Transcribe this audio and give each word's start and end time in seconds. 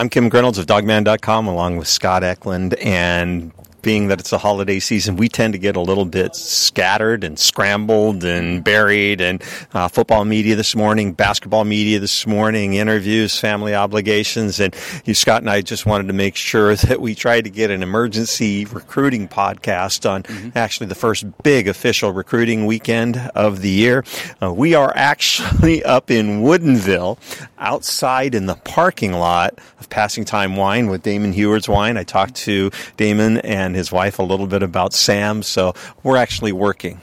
I'm 0.00 0.08
Kim 0.08 0.30
Grinolds 0.30 0.56
of 0.56 0.64
Dawgman.com 0.64 1.46
along 1.46 1.76
with 1.76 1.86
Scott 1.86 2.24
Eklund 2.24 2.72
and 2.76 3.52
being 3.82 4.08
that 4.08 4.20
it's 4.20 4.32
a 4.32 4.38
holiday 4.38 4.78
season, 4.78 5.16
we 5.16 5.28
tend 5.28 5.52
to 5.52 5.58
get 5.58 5.76
a 5.76 5.80
little 5.80 6.04
bit 6.04 6.34
scattered 6.34 7.24
and 7.24 7.38
scrambled 7.38 8.24
and 8.24 8.62
buried. 8.62 9.20
And 9.20 9.42
uh, 9.72 9.88
football 9.88 10.24
media 10.24 10.56
this 10.56 10.74
morning, 10.74 11.12
basketball 11.12 11.64
media 11.64 11.98
this 11.98 12.26
morning, 12.26 12.74
interviews, 12.74 13.38
family 13.38 13.74
obligations. 13.74 14.60
And 14.60 14.74
you, 15.04 15.14
Scott 15.14 15.42
and 15.42 15.50
I 15.50 15.60
just 15.60 15.86
wanted 15.86 16.06
to 16.08 16.12
make 16.12 16.36
sure 16.36 16.74
that 16.90 17.00
we 17.00 17.14
tried 17.14 17.44
to 17.44 17.50
get 17.50 17.70
an 17.70 17.82
emergency 17.82 18.64
recruiting 18.66 19.28
podcast 19.28 20.08
on 20.08 20.22
mm-hmm. 20.22 20.50
actually 20.56 20.86
the 20.86 20.94
first 20.94 21.24
big 21.42 21.68
official 21.68 22.12
recruiting 22.12 22.66
weekend 22.66 23.16
of 23.34 23.62
the 23.62 23.70
year. 23.70 24.04
Uh, 24.42 24.52
we 24.52 24.74
are 24.74 24.92
actually 24.96 25.82
up 25.84 26.10
in 26.10 26.42
Woodinville, 26.42 27.18
outside 27.58 28.34
in 28.34 28.46
the 28.46 28.54
parking 28.54 29.12
lot 29.12 29.58
of 29.78 29.88
Passing 29.90 30.24
Time 30.24 30.56
Wine 30.56 30.88
with 30.88 31.02
Damon 31.02 31.32
Huard's 31.32 31.68
Wine. 31.68 31.96
I 31.96 32.04
talked 32.04 32.34
to 32.36 32.70
Damon 32.96 33.38
and 33.38 33.69
and 33.70 33.76
his 33.76 33.92
wife 33.92 34.18
a 34.18 34.22
little 34.24 34.48
bit 34.48 34.64
about 34.64 34.92
Sam. 34.92 35.44
So 35.44 35.74
we're 36.02 36.16
actually 36.16 36.50
working. 36.52 37.00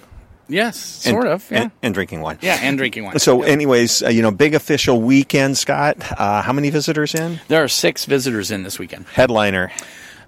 Yes, 0.49 0.77
sort 0.77 1.26
and, 1.26 1.34
of. 1.34 1.52
Yeah. 1.52 1.62
And, 1.63 1.71
and, 1.81 1.93
drinking 1.93 2.21
wine. 2.21 2.38
Yeah, 2.41 2.57
and 2.62 2.77
drinking 2.77 3.03
wine. 3.03 3.20
So, 3.20 3.43
anyways, 3.43 4.03
uh, 4.03 4.09
you 4.09 4.21
know, 4.21 4.31
big 4.31 4.55
official 4.55 5.02
weekend, 5.02 5.57
Scott. 5.57 5.98
Uh, 6.17 6.41
how 6.41 6.53
many 6.53 6.70
visitors 6.70 7.16
in? 7.16 7.41
There 7.49 7.62
are 7.63 7.67
six 7.67 8.05
visitors 8.05 8.49
in 8.49 8.63
this 8.63 8.80
weekend. 8.80 9.05
Headliner. 9.07 9.71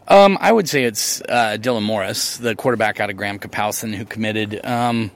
Um, 0.10 0.38
I 0.42 0.52
would 0.52 0.68
say 0.68 0.84
it's 0.84 1.22
uh, 1.22 1.58
Dylan 1.60 1.84
Morris, 1.84 2.38
the 2.38 2.56
quarterback 2.56 3.00
out 3.00 3.10
of 3.10 3.16
Graham 3.16 3.40
Kapowsin, 3.40 3.96
who 3.96 4.04
committed 4.04 4.66
um, 4.66 5.12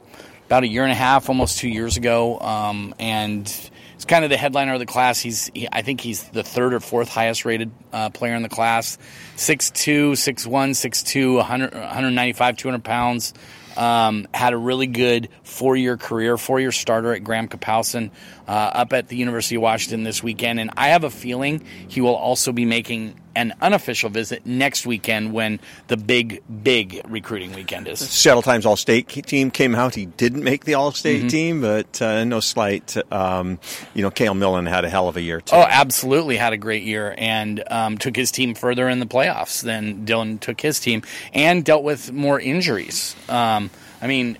about 0.45 0.63
a 0.63 0.67
year 0.67 0.83
and 0.83 0.91
a 0.91 0.95
half, 0.95 1.27
almost 1.27 1.57
two 1.57 1.69
years 1.69 1.97
ago, 1.97 2.39
um, 2.39 2.95
and 2.97 3.71
he's 4.03 4.09
kind 4.09 4.25
of 4.25 4.29
the 4.29 4.37
headliner 4.37 4.73
of 4.73 4.79
the 4.79 4.85
class. 4.85 5.21
He's, 5.21 5.49
he, 5.53 5.69
I 5.71 5.81
think 5.81 6.01
he's 6.01 6.23
the 6.23 6.43
third 6.43 6.73
or 6.73 6.81
fourth 6.81 7.07
highest 7.07 7.45
rated 7.45 7.71
uh, 7.93 8.09
player 8.09 8.35
in 8.35 8.43
the 8.43 8.49
class. 8.49 8.97
6'2", 9.37 10.11
6'1", 10.11 10.47
6'2", 10.49 11.35
100, 11.37 11.73
195, 11.73 12.57
200 12.57 12.83
pounds. 12.83 13.33
Um, 13.77 14.27
had 14.33 14.53
a 14.53 14.57
really 14.57 14.87
good 14.87 15.29
four 15.43 15.75
year 15.77 15.95
career, 15.97 16.37
four 16.37 16.59
year 16.59 16.71
starter 16.71 17.13
at 17.13 17.23
Graham 17.23 17.47
Kapowsin 17.47 18.11
uh, 18.47 18.51
up 18.51 18.93
at 18.93 19.07
the 19.07 19.15
University 19.15 19.55
of 19.55 19.61
Washington 19.61 20.03
this 20.03 20.21
weekend. 20.21 20.59
And 20.59 20.69
I 20.75 20.89
have 20.89 21.05
a 21.05 21.09
feeling 21.09 21.65
he 21.87 22.01
will 22.01 22.15
also 22.15 22.51
be 22.51 22.65
making 22.65 23.15
an 23.35 23.53
unofficial 23.61 24.09
visit 24.09 24.45
next 24.45 24.85
weekend 24.85 25.33
when 25.33 25.59
the 25.87 25.97
big, 25.97 26.41
big 26.63 27.01
recruiting 27.07 27.53
weekend 27.53 27.87
is. 27.87 27.99
Seattle 27.99 28.41
Times 28.41 28.65
All 28.65 28.75
State 28.75 29.07
team 29.07 29.51
came 29.51 29.75
out. 29.75 29.95
He 29.95 30.05
didn't 30.05 30.43
make 30.43 30.65
the 30.65 30.75
All 30.75 30.91
State 30.91 31.21
mm-hmm. 31.21 31.27
team, 31.27 31.61
but 31.61 32.01
uh, 32.01 32.23
no 32.23 32.39
slight. 32.39 32.95
Um, 33.11 33.59
you 33.93 34.01
know, 34.01 34.11
Kale 34.11 34.33
Millen 34.33 34.65
had 34.65 34.85
a 34.85 34.89
hell 34.89 35.07
of 35.07 35.17
a 35.17 35.21
year, 35.21 35.41
too. 35.41 35.55
Oh, 35.55 35.65
absolutely 35.67 36.37
had 36.37 36.53
a 36.53 36.57
great 36.57 36.83
year 36.83 37.15
and 37.17 37.63
um, 37.71 37.97
took 37.97 38.15
his 38.15 38.31
team 38.31 38.55
further 38.55 38.87
in 38.89 38.99
the 38.99 39.05
playoffs 39.05 39.61
than 39.61 40.05
Dylan 40.05 40.39
took 40.39 40.61
his 40.61 40.79
team 40.79 41.03
and 41.33 41.63
dealt 41.65 41.83
with 41.83 42.11
more 42.11 42.39
injuries. 42.39 43.15
Um, 43.29 43.69
I 44.01 44.07
mean, 44.07 44.37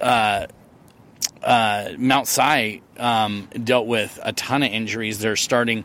uh, 0.00 0.46
uh, 1.42 1.90
Mount 1.96 2.26
Si 2.26 2.82
um, 2.98 3.48
dealt 3.64 3.86
with 3.86 4.18
a 4.22 4.32
ton 4.32 4.62
of 4.62 4.70
injuries. 4.70 5.18
They're 5.18 5.36
starting 5.36 5.84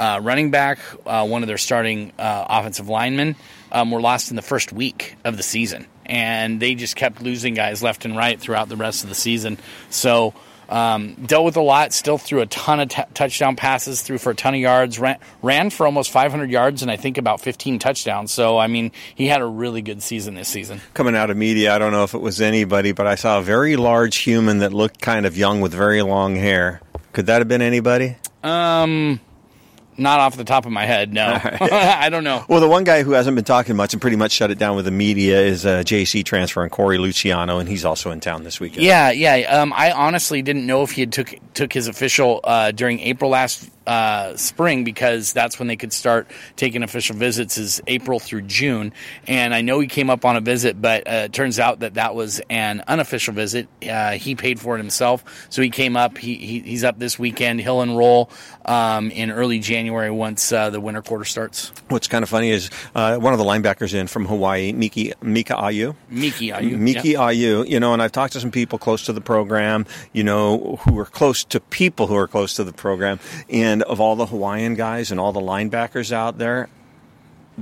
uh, 0.00 0.18
running 0.22 0.50
back, 0.50 0.78
uh, 1.04 1.26
one 1.26 1.42
of 1.42 1.46
their 1.46 1.58
starting 1.58 2.10
uh, 2.18 2.46
offensive 2.48 2.88
linemen, 2.88 3.36
um, 3.70 3.90
were 3.90 4.00
lost 4.00 4.30
in 4.30 4.36
the 4.36 4.42
first 4.42 4.72
week 4.72 5.14
of 5.24 5.36
the 5.36 5.42
season, 5.42 5.86
and 6.06 6.58
they 6.58 6.74
just 6.74 6.96
kept 6.96 7.20
losing 7.20 7.52
guys 7.52 7.82
left 7.82 8.06
and 8.06 8.16
right 8.16 8.40
throughout 8.40 8.70
the 8.70 8.76
rest 8.76 9.02
of 9.04 9.10
the 9.10 9.14
season. 9.14 9.58
So. 9.90 10.34
Um, 10.70 11.14
dealt 11.14 11.44
with 11.44 11.56
a 11.56 11.60
lot, 11.60 11.92
still 11.92 12.16
threw 12.16 12.42
a 12.42 12.46
ton 12.46 12.78
of 12.78 12.90
t- 12.90 13.02
touchdown 13.12 13.56
passes, 13.56 14.02
threw 14.02 14.18
for 14.18 14.30
a 14.30 14.36
ton 14.36 14.54
of 14.54 14.60
yards, 14.60 15.00
ran, 15.00 15.18
ran 15.42 15.68
for 15.68 15.84
almost 15.84 16.12
500 16.12 16.48
yards, 16.48 16.82
and 16.82 16.92
I 16.92 16.96
think 16.96 17.18
about 17.18 17.40
15 17.40 17.80
touchdowns. 17.80 18.30
So, 18.30 18.56
I 18.56 18.68
mean, 18.68 18.92
he 19.16 19.26
had 19.26 19.40
a 19.40 19.46
really 19.46 19.82
good 19.82 20.00
season 20.00 20.34
this 20.34 20.46
season. 20.48 20.80
Coming 20.94 21.16
out 21.16 21.28
of 21.28 21.36
media, 21.36 21.74
I 21.74 21.78
don't 21.78 21.90
know 21.90 22.04
if 22.04 22.14
it 22.14 22.20
was 22.20 22.40
anybody, 22.40 22.92
but 22.92 23.08
I 23.08 23.16
saw 23.16 23.40
a 23.40 23.42
very 23.42 23.74
large 23.74 24.18
human 24.18 24.58
that 24.58 24.72
looked 24.72 25.00
kind 25.00 25.26
of 25.26 25.36
young 25.36 25.60
with 25.60 25.72
very 25.72 26.02
long 26.02 26.36
hair. 26.36 26.80
Could 27.14 27.26
that 27.26 27.40
have 27.40 27.48
been 27.48 27.62
anybody? 27.62 28.14
Um, 28.44 29.18
not 30.00 30.20
off 30.20 30.36
the 30.36 30.44
top 30.44 30.66
of 30.66 30.72
my 30.72 30.86
head, 30.86 31.12
no. 31.12 31.38
I 31.60 32.08
don't 32.08 32.24
know. 32.24 32.44
Well, 32.48 32.60
the 32.60 32.68
one 32.68 32.84
guy 32.84 33.02
who 33.02 33.12
hasn't 33.12 33.34
been 33.34 33.44
talking 33.44 33.76
much 33.76 33.92
and 33.92 34.00
pretty 34.00 34.16
much 34.16 34.32
shut 34.32 34.50
it 34.50 34.58
down 34.58 34.76
with 34.76 34.86
the 34.86 34.90
media 34.90 35.40
is 35.40 35.64
a 35.64 35.84
JC 35.84 36.24
transfer 36.24 36.62
and 36.62 36.72
Corey 36.72 36.98
Luciano, 36.98 37.58
and 37.58 37.68
he's 37.68 37.84
also 37.84 38.10
in 38.10 38.20
town 38.20 38.42
this 38.42 38.58
weekend. 38.58 38.84
Yeah, 38.84 39.10
yeah. 39.10 39.60
Um, 39.60 39.72
I 39.76 39.92
honestly 39.92 40.42
didn't 40.42 40.66
know 40.66 40.82
if 40.82 40.92
he 40.92 41.02
had 41.02 41.12
took 41.12 41.34
took 41.54 41.72
his 41.72 41.88
official 41.88 42.40
uh, 42.42 42.70
during 42.72 43.00
April 43.00 43.30
last 43.30 43.70
uh, 43.90 44.36
spring 44.36 44.84
because 44.84 45.32
that's 45.32 45.58
when 45.58 45.66
they 45.66 45.74
could 45.74 45.92
start 45.92 46.30
taking 46.54 46.84
official 46.84 47.16
visits 47.16 47.58
is 47.58 47.82
April 47.88 48.20
through 48.20 48.42
June. 48.42 48.92
And 49.26 49.52
I 49.52 49.62
know 49.62 49.80
he 49.80 49.88
came 49.88 50.10
up 50.10 50.24
on 50.24 50.36
a 50.36 50.40
visit, 50.40 50.80
but 50.80 51.08
uh, 51.08 51.24
it 51.24 51.32
turns 51.32 51.58
out 51.58 51.80
that 51.80 51.94
that 51.94 52.14
was 52.14 52.40
an 52.48 52.84
unofficial 52.86 53.34
visit. 53.34 53.68
Uh, 53.82 54.12
he 54.12 54.36
paid 54.36 54.60
for 54.60 54.76
it 54.76 54.78
himself, 54.78 55.24
so 55.50 55.60
he 55.60 55.70
came 55.70 55.96
up. 55.96 56.18
He, 56.18 56.36
he 56.36 56.60
he's 56.60 56.84
up 56.84 57.00
this 57.00 57.18
weekend. 57.18 57.60
He'll 57.60 57.82
enroll 57.82 58.30
um, 58.64 59.10
in 59.10 59.32
early 59.32 59.58
January 59.58 59.89
once 59.90 60.52
uh, 60.52 60.70
the 60.70 60.80
winter 60.80 61.02
quarter 61.02 61.24
starts. 61.24 61.72
What's 61.88 62.08
kind 62.08 62.22
of 62.22 62.28
funny 62.28 62.50
is 62.50 62.70
uh, 62.94 63.16
one 63.18 63.32
of 63.32 63.38
the 63.38 63.44
linebackers 63.44 63.94
in 63.94 64.06
from 64.06 64.26
Hawaii, 64.26 64.72
Miki 64.72 65.12
Mika 65.22 65.54
Ayu. 65.54 65.94
Miki 66.08 66.48
Ayu. 66.48 66.78
Miki 66.78 67.10
yeah. 67.10 67.20
Ayu. 67.20 67.68
You 67.68 67.80
know, 67.80 67.92
and 67.92 68.02
I've 68.02 68.12
talked 68.12 68.32
to 68.34 68.40
some 68.40 68.50
people 68.50 68.78
close 68.78 69.04
to 69.06 69.12
the 69.12 69.20
program. 69.20 69.86
You 70.12 70.24
know, 70.24 70.76
who 70.84 70.98
are 70.98 71.04
close 71.04 71.44
to 71.44 71.60
people 71.60 72.06
who 72.06 72.16
are 72.16 72.28
close 72.28 72.54
to 72.54 72.64
the 72.64 72.72
program, 72.72 73.20
and 73.48 73.82
of 73.82 74.00
all 74.00 74.16
the 74.16 74.26
Hawaiian 74.26 74.74
guys 74.74 75.10
and 75.10 75.20
all 75.20 75.32
the 75.32 75.40
linebackers 75.40 76.12
out 76.12 76.38
there, 76.38 76.68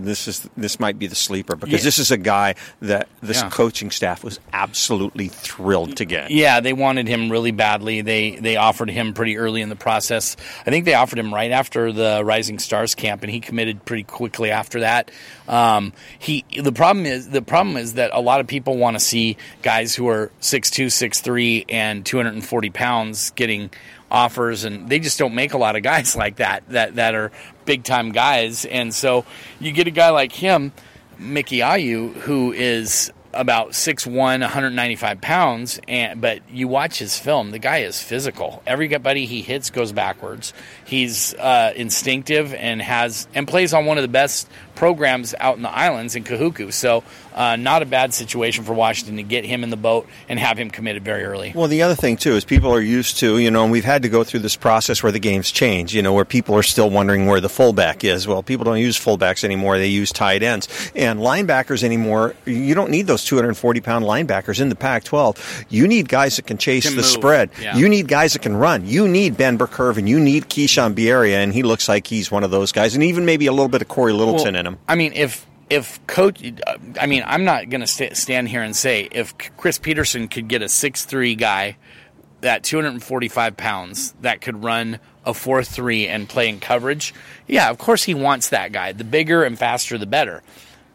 this 0.05 0.29
is 0.29 0.49
this 0.57 0.81
might 0.81 0.99
be 0.99 1.07
the 1.07 1.15
sleeper 1.15 1.57
because 1.57 1.81
yeah. 1.81 1.85
this 1.85 1.99
is 1.99 2.11
a 2.11 2.17
guy 2.17 2.55
that 2.81 3.09
this 3.21 3.43
yeah. 3.43 3.51
coaching 3.51 3.91
staff 3.91 4.25
was 4.25 4.41
absolutely 4.53 5.29
thrilled 5.29 5.97
to 5.97 6.05
get. 6.05 6.31
Yeah, 6.31 6.61
they 6.61 6.73
wanted 6.73 7.09
him 7.09 7.31
really 7.31 7.51
badly. 7.51 8.01
They 8.01 8.37
they 8.37 8.57
offered 8.57 8.91
him 8.91 9.15
pretty 9.15 9.39
early 9.39 9.63
in 9.63 9.69
the 9.69 9.77
process. 9.77 10.37
I 10.67 10.71
think 10.71 10.85
they 10.85 10.95
offered 10.95 11.19
him 11.19 11.33
right 11.33 11.51
after 11.51 11.93
the 11.93 12.23
Rising 12.25 12.59
Stars 12.59 12.95
camp, 12.95 13.23
and 13.23 13.31
he 13.31 13.41
committed 13.41 13.85
pretty 13.85 14.05
quickly 14.05 14.51
after 14.51 14.81
that. 14.81 15.11
Um, 15.47 15.93
he 16.19 16.45
the 16.61 16.73
problem 16.73 17.07
is 17.07 17.29
the 17.29 17.43
problem 17.43 17.77
is 17.77 17.95
that 17.95 18.11
a 18.13 18.21
lot 18.21 18.41
of 18.41 18.47
people 18.47 18.77
want 18.77 18.97
to 18.97 19.01
see 19.01 19.37
guys 19.63 19.95
who 19.95 20.09
are 20.09 20.31
6'2", 20.41 20.87
6'3", 20.87 21.65
and 21.69 22.05
two 22.05 22.17
hundred 22.17 22.35
and 22.35 22.45
forty 22.45 22.71
pounds 22.71 23.31
getting 23.31 23.71
offers, 24.11 24.65
and 24.65 24.89
they 24.89 24.99
just 24.99 25.19
don't 25.19 25.35
make 25.35 25.55
a 25.55 25.59
lot 25.59 25.77
of 25.77 25.83
guys 25.83 26.17
like 26.17 26.37
that 26.37 26.69
that 26.69 26.97
that 26.97 27.15
are 27.15 27.31
big 27.65 27.85
time 27.85 28.13
guys. 28.13 28.65
And 28.65 28.95
so 28.95 29.25
you 29.61 29.73
get 29.73 29.87
a 29.87 29.93
guy 29.93 30.11
like 30.11 30.33
him, 30.33 30.73
Mickey 31.19 31.59
Ayu, 31.59 32.15
who 32.15 32.53
is 32.53 33.13
about 33.35 33.71
6'1", 33.71 34.15
195 34.15 35.21
pounds, 35.21 35.81
and 35.87 36.21
but 36.21 36.41
you 36.51 36.67
watch 36.67 36.99
his 36.99 37.19
film, 37.19 37.51
the 37.51 37.59
guy 37.59 37.79
is 37.79 38.03
physical. 38.03 38.63
Everybody 38.67 39.27
he 39.27 39.43
hits 39.43 39.71
goes 39.71 39.93
backwards. 39.93 40.53
He's 40.85 41.35
uh, 41.35 41.73
instinctive 41.77 42.55
and 42.55 42.81
has 42.81 43.29
and 43.35 43.47
plays 43.47 43.75
on 43.75 43.87
one 43.87 43.99
of 43.99 44.03
the 44.03 44.09
best 44.09 44.49
programs 44.79 45.35
out 45.41 45.57
in 45.57 45.63
the 45.63 45.71
islands 45.71 46.15
in 46.15 46.23
Kahuku. 46.23 46.73
So, 46.73 47.03
uh, 47.35 47.57
not 47.57 47.83
a 47.83 47.87
bad 47.87 48.15
situation 48.15 48.65
for 48.65 48.75
Washington 48.75 49.17
to 49.17 49.23
get 49.25 49.45
him 49.45 49.65
in 49.65 49.71
the 49.71 49.77
boat 49.77 50.09
and 50.29 50.39
have 50.39 50.59
him 50.59 50.71
committed 50.71 51.05
very 51.05 51.25
early. 51.25 51.53
Well, 51.55 51.69
the 51.69 51.83
other 51.83 51.95
thing 51.95 52.17
too 52.17 52.37
is 52.37 52.45
people 52.45 52.73
are 52.73 52.81
used 52.81 53.19
to, 53.19 53.39
you 53.39 53.51
know, 53.51 53.65
and 53.65 53.73
we've 53.73 53.85
had 53.85 54.03
to 54.03 54.09
go 54.09 54.25
through 54.25 54.41
this 54.41 54.57
process 54.57 55.03
where 55.03 55.13
the 55.13 55.19
games 55.19 55.51
change, 55.51 55.95
you 55.95 56.03
know, 56.03 56.13
where 56.13 56.25
people 56.25 56.55
are 56.55 56.63
still 56.63 56.91
wondering 56.91 57.27
where 57.27 57.41
the 57.41 57.49
fullback 57.49 58.05
is. 58.05 58.27
Well, 58.27 58.43
people 58.43 58.65
don't 58.65 58.79
use 58.79 58.97
fullbacks 58.97 59.45
anymore; 59.45 59.79
they 59.79 59.89
use 59.89 60.13
tight 60.13 60.43
ends 60.43 60.93
and 60.95 61.19
linebackers 61.19 61.83
anymore. 61.83 62.35
You 62.45 62.75
don't 62.75 62.91
need 62.91 63.07
those 63.07 63.25
240 63.25 63.81
pound 63.81 64.05
linebackers 64.05 64.61
in 64.61 64.69
the 64.69 64.77
Pac-12. 64.77 65.67
You 65.69 65.89
need 65.89 66.09
guys 66.09 66.37
that 66.37 66.47
can 66.47 66.57
chase 66.57 66.85
can 66.87 66.95
the 66.95 67.03
move. 67.03 67.11
spread. 67.11 67.51
Yeah. 67.61 67.77
You 67.77 67.89
need 67.89 68.07
guys 68.09 68.33
that 68.35 68.43
can 68.43 68.57
run. 68.57 68.87
You 68.87 69.09
need 69.09 69.37
Ben 69.37 69.57
Burr-Kirven 69.57 69.99
and 69.99 70.09
you 70.09 70.21
need 70.21 70.45
Keishawn 70.45 70.95
Bierria, 70.95 71.43
and 71.43 71.53
he 71.53 71.63
looks 71.63 71.89
like 71.89 72.07
he's 72.07 72.31
one 72.31 72.45
of 72.45 72.51
those 72.51 72.73
guys, 72.73 72.95
and 72.95 73.03
even 73.03 73.25
maybe 73.25 73.47
a 73.47 73.53
little 73.53 73.69
bit 73.69 73.83
of 73.83 73.89
Cory 73.89 74.13
Littleton 74.13 74.55
well, 74.55 74.61
in 74.61 74.67
him. 74.69 74.79
I 74.87 74.95
mean, 74.95 75.13
if 75.15 75.47
if 75.71 76.05
coach, 76.07 76.43
I 76.99 77.07
mean, 77.07 77.23
I'm 77.27 77.45
not 77.45 77.69
going 77.69 77.83
to 77.83 77.87
st- 77.87 78.17
stand 78.17 78.49
here 78.49 78.63
and 78.63 78.75
say 78.75 79.09
if 79.11 79.37
Chris 79.57 79.79
Petersen 79.79 80.29
could 80.29 80.49
get 80.49 80.63
a 80.63 80.69
six 80.69 81.05
three 81.05 81.35
guy 81.35 81.77
that 82.41 82.63
245 82.63 83.57
pounds 83.57 84.15
that 84.21 84.41
could 84.41 84.63
run 84.63 85.01
a 85.25 85.35
4 85.35 85.63
3 85.63 86.07
and 86.07 86.29
play 86.29 86.49
in 86.49 86.61
coverage, 86.61 87.13
yeah, 87.47 87.69
of 87.71 87.79
course 87.79 88.05
he 88.05 88.15
wants 88.15 88.51
that 88.51 88.73
guy. 88.73 88.93
The 88.93 89.05
bigger 89.05 89.45
and 89.45 89.59
faster, 89.59 89.99
the 89.99 90.07
better. 90.07 90.43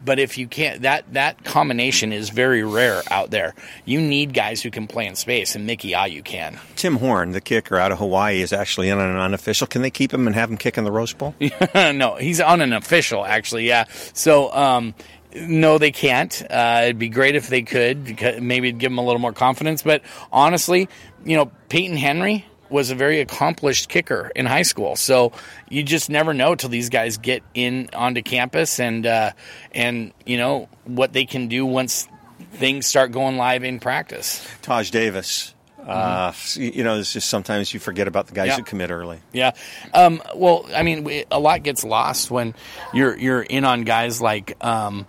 But 0.04 0.18
if 0.18 0.38
you 0.38 0.46
can't, 0.46 0.82
that 0.82 1.12
that 1.14 1.44
combination 1.44 2.12
is 2.12 2.30
very 2.30 2.62
rare 2.62 3.02
out 3.10 3.30
there. 3.30 3.54
You 3.84 4.00
need 4.00 4.34
guys 4.34 4.62
who 4.62 4.70
can 4.70 4.86
play 4.86 5.06
in 5.06 5.14
space, 5.16 5.54
and 5.54 5.66
Miki 5.66 5.92
Ayu 5.92 6.24
can. 6.24 6.58
Tim 6.76 6.96
Horn, 6.96 7.32
the 7.32 7.40
kicker 7.40 7.76
out 7.76 7.92
of 7.92 7.98
Hawaii, 7.98 8.40
is 8.40 8.52
actually 8.52 8.88
in 8.88 8.98
an 8.98 9.16
unofficial. 9.16 9.66
Can 9.66 9.82
they 9.82 9.90
keep 9.90 10.12
him 10.12 10.26
and 10.26 10.34
have 10.34 10.50
him 10.50 10.56
kick 10.56 10.76
in 10.78 10.84
the 10.84 10.92
Rose 10.92 11.12
Bowl? 11.12 11.34
no, 11.74 12.16
he's 12.16 12.40
on 12.40 12.60
an 12.60 12.72
official 12.72 13.24
actually. 13.24 13.66
Yeah, 13.66 13.84
so. 14.12 14.52
Um, 14.52 14.94
no, 15.36 15.78
they 15.78 15.90
can't. 15.90 16.42
Uh, 16.48 16.82
it'd 16.84 16.98
be 16.98 17.08
great 17.08 17.34
if 17.34 17.48
they 17.48 17.62
could. 17.62 18.40
Maybe 18.40 18.70
give 18.70 18.92
him 18.92 18.98
a 18.98 19.04
little 19.04 19.18
more 19.18 19.32
confidence. 19.32 19.82
But 19.82 20.02
honestly, 20.30 20.88
you 21.24 21.36
know, 21.36 21.50
Peyton 21.68 21.96
Henry 21.96 22.46
was 22.74 22.90
a 22.90 22.94
very 22.96 23.20
accomplished 23.20 23.88
kicker 23.88 24.32
in 24.34 24.46
high 24.46 24.62
school. 24.64 24.96
So 24.96 25.30
you 25.70 25.82
just 25.84 26.10
never 26.10 26.34
know 26.34 26.56
till 26.56 26.70
these 26.70 26.88
guys 26.90 27.16
get 27.18 27.42
in 27.54 27.88
onto 27.94 28.20
campus 28.22 28.80
and 28.80 29.06
uh, 29.06 29.30
and 29.72 30.12
you 30.26 30.36
know 30.36 30.68
what 30.84 31.12
they 31.12 31.24
can 31.24 31.46
do 31.46 31.64
once 31.64 32.08
things 32.54 32.86
start 32.86 33.12
going 33.12 33.36
live 33.36 33.62
in 33.62 33.78
practice. 33.80 34.44
Taj 34.62 34.90
Davis. 34.90 35.54
Uh, 35.86 36.32
you 36.56 36.82
know, 36.82 36.98
it's 36.98 37.12
just 37.12 37.28
sometimes 37.28 37.72
you 37.74 37.78
forget 37.78 38.08
about 38.08 38.26
the 38.26 38.32
guys 38.32 38.48
Yeah. 38.48 38.56
who 38.56 38.62
commit 38.62 38.90
early. 38.90 39.18
Yeah. 39.34 39.52
Um, 39.92 40.22
well, 40.34 40.64
I 40.74 40.82
mean, 40.82 41.24
a 41.30 41.38
lot 41.38 41.62
gets 41.62 41.84
lost 41.84 42.30
when 42.30 42.54
you're 42.94 43.16
you're 43.18 43.42
in 43.42 43.64
on 43.66 43.82
guys 43.84 44.18
like 44.20 44.56
um, 44.64 45.06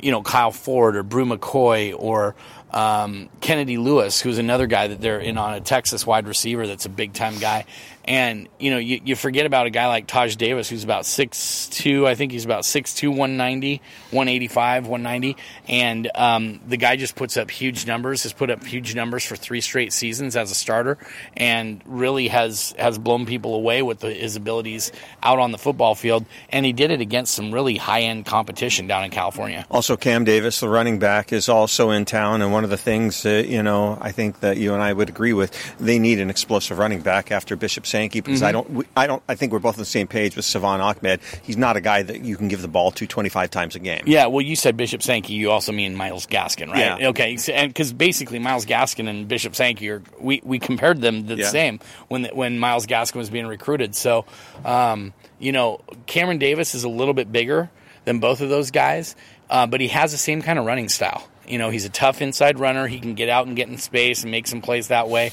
you 0.00 0.12
know 0.12 0.22
Kyle 0.22 0.52
Ford 0.52 0.94
or 0.96 1.02
Bru 1.02 1.26
McCoy 1.26 1.92
or 1.98 2.36
um, 2.70 3.28
Kennedy 3.40 3.78
Lewis, 3.78 4.20
who's 4.20 4.38
another 4.38 4.66
guy 4.66 4.88
that 4.88 5.00
they're 5.00 5.20
in 5.20 5.38
on 5.38 5.54
a 5.54 5.60
Texas 5.60 6.06
wide 6.06 6.26
receiver 6.26 6.66
that's 6.66 6.84
a 6.86 6.90
big 6.90 7.12
time 7.12 7.38
guy. 7.38 7.64
And 8.06 8.48
you 8.58 8.70
know, 8.70 8.78
you, 8.78 9.00
you 9.04 9.16
forget 9.16 9.46
about 9.46 9.66
a 9.66 9.70
guy 9.70 9.88
like 9.88 10.06
Taj 10.06 10.36
Davis, 10.36 10.68
who's 10.68 10.84
about 10.84 11.04
6'2", 11.04 12.06
I 12.06 12.14
think 12.14 12.30
he's 12.30 12.44
about 12.44 12.62
6'2", 12.62 13.08
190, 13.08 13.82
185, 14.10 14.86
190. 14.86 15.36
And 15.68 16.10
um, 16.14 16.60
the 16.66 16.76
guy 16.76 16.96
just 16.96 17.16
puts 17.16 17.36
up 17.36 17.50
huge 17.50 17.86
numbers, 17.86 18.22
has 18.22 18.32
put 18.32 18.50
up 18.50 18.64
huge 18.64 18.94
numbers 18.94 19.24
for 19.24 19.34
three 19.34 19.60
straight 19.60 19.92
seasons 19.92 20.36
as 20.36 20.50
a 20.52 20.54
starter, 20.54 20.98
and 21.36 21.82
really 21.84 22.28
has 22.28 22.74
has 22.78 22.96
blown 22.98 23.26
people 23.26 23.54
away 23.56 23.82
with 23.82 24.00
the, 24.00 24.12
his 24.12 24.36
abilities 24.36 24.92
out 25.22 25.40
on 25.40 25.50
the 25.50 25.58
football 25.58 25.94
field. 25.94 26.24
And 26.50 26.64
he 26.64 26.72
did 26.72 26.92
it 26.92 27.00
against 27.00 27.34
some 27.34 27.52
really 27.52 27.76
high 27.76 28.02
end 28.02 28.26
competition 28.26 28.86
down 28.86 29.04
in 29.04 29.10
California. 29.10 29.66
Also, 29.70 29.96
Cam 29.96 30.24
Davis, 30.24 30.60
the 30.60 30.68
running 30.68 31.00
back, 31.00 31.32
is 31.32 31.48
also 31.48 31.90
in 31.90 32.04
town, 32.04 32.40
and 32.40 32.52
one 32.52 32.62
of 32.62 32.70
the 32.70 32.76
things 32.76 33.24
that 33.24 33.48
you 33.48 33.62
know, 33.62 33.98
I 34.00 34.12
think 34.12 34.40
that 34.40 34.58
you 34.58 34.74
and 34.74 34.82
I 34.82 34.92
would 34.92 35.08
agree 35.08 35.32
with, 35.32 35.52
they 35.78 35.98
need 35.98 36.20
an 36.20 36.30
explosive 36.30 36.78
running 36.78 37.00
back 37.00 37.32
after 37.32 37.56
Bishop 37.56 37.84
Sankey 37.96 38.20
because 38.20 38.42
I 38.42 38.52
don't, 38.52 38.68
we, 38.70 38.84
I 38.96 39.06
don't, 39.06 39.22
I 39.26 39.34
think 39.36 39.52
we're 39.52 39.58
both 39.58 39.76
on 39.76 39.78
the 39.78 39.84
same 39.86 40.06
page 40.06 40.36
with 40.36 40.44
Salvon 40.44 40.80
Ahmed. 40.82 41.20
He's 41.42 41.56
not 41.56 41.76
a 41.76 41.80
guy 41.80 42.02
that 42.02 42.20
you 42.22 42.36
can 42.36 42.48
give 42.48 42.60
the 42.60 42.68
ball 42.68 42.90
to 42.92 43.06
25 43.06 43.50
times 43.50 43.74
a 43.74 43.78
game. 43.78 44.02
Yeah, 44.06 44.26
well, 44.26 44.42
you 44.42 44.54
said 44.54 44.76
Bishop 44.76 45.02
Sankey. 45.02 45.32
You 45.32 45.50
also 45.50 45.72
mean 45.72 45.94
Myles 45.94 46.26
Gaskin, 46.26 46.68
right? 46.70 47.00
Yeah. 47.00 47.08
Okay, 47.08 47.36
so, 47.38 47.52
and 47.52 47.70
because 47.70 47.92
basically 47.92 48.38
Myles 48.38 48.66
Gaskin 48.66 49.08
and 49.08 49.26
Bishop 49.26 49.56
Sankey 49.56 49.88
are 49.88 50.02
we, 50.20 50.42
we 50.44 50.58
compared 50.58 51.00
them 51.00 51.26
the 51.26 51.36
Yeah. 51.36 51.48
same 51.48 51.80
when 52.08 52.24
when 52.26 52.58
Myles 52.58 52.86
Gaskin 52.86 53.16
was 53.16 53.30
being 53.30 53.46
recruited. 53.46 53.94
So, 53.94 54.26
um, 54.64 55.12
you 55.38 55.52
know, 55.52 55.80
Cameron 56.06 56.38
Davis 56.38 56.74
is 56.74 56.84
a 56.84 56.88
little 56.88 57.14
bit 57.14 57.32
bigger 57.32 57.70
than 58.04 58.20
both 58.20 58.40
of 58.40 58.48
those 58.48 58.70
guys, 58.70 59.16
uh, 59.50 59.66
but 59.66 59.80
he 59.80 59.88
has 59.88 60.12
the 60.12 60.18
same 60.18 60.42
kind 60.42 60.58
of 60.58 60.64
running 60.66 60.88
style. 60.88 61.26
You 61.48 61.58
know, 61.58 61.70
he's 61.70 61.84
a 61.84 61.88
tough 61.90 62.22
inside 62.22 62.58
runner. 62.58 62.88
He 62.88 62.98
can 62.98 63.14
get 63.14 63.28
out 63.28 63.46
and 63.46 63.54
get 63.56 63.68
in 63.68 63.78
space 63.78 64.22
and 64.22 64.30
make 64.32 64.48
some 64.48 64.60
plays 64.62 64.88
that 64.88 65.08
way. 65.08 65.30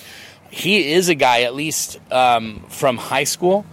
He 0.53 0.94
is 0.94 1.09
a 1.09 1.15
guy, 1.15 1.41
at 1.41 1.55
least 1.55 2.00
um, 2.11 2.63
from 2.69 2.97
high 2.97 3.23
school, 3.23 3.65